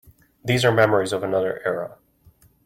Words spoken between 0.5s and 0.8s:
are